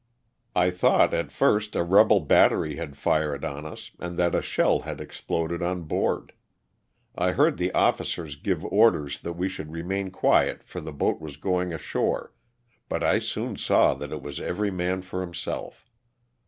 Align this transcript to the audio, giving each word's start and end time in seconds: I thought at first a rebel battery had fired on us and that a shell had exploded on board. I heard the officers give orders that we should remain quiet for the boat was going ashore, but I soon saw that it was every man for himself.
I 0.55 0.71
thought 0.71 1.13
at 1.13 1.31
first 1.31 1.75
a 1.75 1.83
rebel 1.83 2.21
battery 2.21 2.77
had 2.77 2.97
fired 2.97 3.45
on 3.45 3.67
us 3.67 3.91
and 3.99 4.17
that 4.17 4.33
a 4.33 4.41
shell 4.41 4.79
had 4.79 4.99
exploded 4.99 5.61
on 5.61 5.83
board. 5.83 6.33
I 7.15 7.33
heard 7.33 7.57
the 7.59 7.71
officers 7.73 8.35
give 8.35 8.65
orders 8.65 9.21
that 9.21 9.33
we 9.33 9.47
should 9.47 9.71
remain 9.71 10.09
quiet 10.09 10.63
for 10.63 10.81
the 10.81 10.91
boat 10.91 11.21
was 11.21 11.37
going 11.37 11.71
ashore, 11.71 12.33
but 12.89 13.03
I 13.03 13.19
soon 13.19 13.57
saw 13.57 13.93
that 13.93 14.11
it 14.11 14.23
was 14.23 14.39
every 14.39 14.71
man 14.71 15.03
for 15.03 15.21
himself. 15.21 15.87